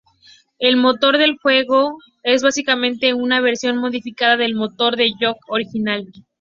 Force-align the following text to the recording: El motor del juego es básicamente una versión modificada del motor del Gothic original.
El 0.57 0.77
motor 0.77 1.19
del 1.19 1.37
juego 1.37 1.99
es 2.23 2.41
básicamente 2.41 3.13
una 3.13 3.39
versión 3.39 3.77
modificada 3.77 4.35
del 4.35 4.55
motor 4.55 4.95
del 4.95 5.11
Gothic 5.19 5.37
original. 5.47 6.11